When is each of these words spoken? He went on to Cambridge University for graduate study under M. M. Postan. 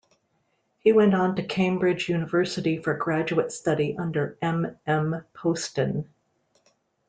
He 0.79 0.91
went 0.93 1.13
on 1.13 1.35
to 1.35 1.43
Cambridge 1.43 2.09
University 2.09 2.77
for 2.79 2.95
graduate 2.95 3.51
study 3.51 3.95
under 3.99 4.35
M. 4.41 4.75
M. 4.87 5.23
Postan. 5.35 6.07